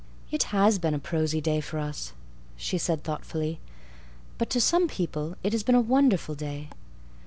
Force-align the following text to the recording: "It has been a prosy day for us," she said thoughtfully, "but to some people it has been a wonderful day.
"It 0.31 0.45
has 0.49 0.79
been 0.79 0.95
a 0.95 0.97
prosy 0.97 1.41
day 1.41 1.61
for 1.61 1.77
us," 1.77 2.13
she 2.57 2.79
said 2.79 3.03
thoughtfully, 3.03 3.59
"but 4.39 4.49
to 4.49 4.59
some 4.59 4.87
people 4.87 5.35
it 5.43 5.53
has 5.53 5.61
been 5.61 5.75
a 5.75 5.79
wonderful 5.79 6.33
day. 6.33 6.69